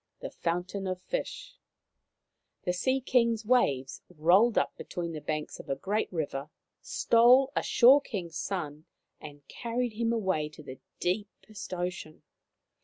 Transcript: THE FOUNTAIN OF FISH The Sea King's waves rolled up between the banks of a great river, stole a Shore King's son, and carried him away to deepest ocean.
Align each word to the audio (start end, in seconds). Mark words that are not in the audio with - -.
THE 0.19 0.31
FOUNTAIN 0.31 0.87
OF 0.87 0.99
FISH 0.99 1.59
The 2.63 2.73
Sea 2.73 3.01
King's 3.01 3.45
waves 3.45 4.01
rolled 4.09 4.57
up 4.57 4.75
between 4.75 5.11
the 5.11 5.21
banks 5.21 5.59
of 5.59 5.69
a 5.69 5.75
great 5.75 6.11
river, 6.11 6.49
stole 6.81 7.51
a 7.55 7.61
Shore 7.61 8.01
King's 8.01 8.35
son, 8.35 8.85
and 9.19 9.47
carried 9.47 9.93
him 9.93 10.11
away 10.11 10.49
to 10.49 10.79
deepest 10.99 11.71
ocean. 11.75 12.23